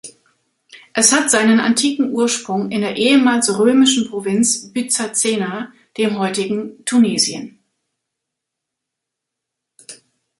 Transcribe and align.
Es 0.93 1.13
hat 1.13 1.29
seinen 1.29 1.59
antiken 1.59 2.11
Ursprung 2.11 2.71
in 2.71 2.81
der 2.81 2.95
ehemals 2.95 3.55
römischen 3.59 4.09
Provinz 4.09 4.73
Byzacena, 4.73 5.71
dem 5.95 6.17
heutigen 6.17 6.83
Tunesien. 6.85 7.59